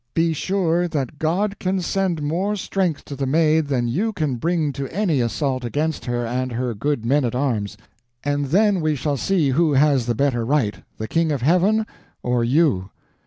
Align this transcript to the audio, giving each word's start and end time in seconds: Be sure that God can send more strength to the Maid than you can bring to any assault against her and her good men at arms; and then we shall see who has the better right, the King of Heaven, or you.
Be 0.15 0.33
sure 0.33 0.87
that 0.87 1.19
God 1.19 1.59
can 1.59 1.79
send 1.79 2.23
more 2.23 2.55
strength 2.55 3.05
to 3.05 3.15
the 3.15 3.27
Maid 3.27 3.67
than 3.67 3.87
you 3.87 4.13
can 4.13 4.37
bring 4.37 4.73
to 4.73 4.87
any 4.87 5.21
assault 5.21 5.63
against 5.63 6.05
her 6.05 6.25
and 6.25 6.53
her 6.53 6.73
good 6.73 7.05
men 7.05 7.23
at 7.23 7.35
arms; 7.35 7.77
and 8.23 8.45
then 8.47 8.81
we 8.81 8.95
shall 8.95 9.15
see 9.15 9.49
who 9.51 9.73
has 9.73 10.07
the 10.07 10.15
better 10.15 10.43
right, 10.43 10.77
the 10.97 11.07
King 11.07 11.31
of 11.31 11.43
Heaven, 11.43 11.85
or 12.23 12.43
you. 12.43 12.89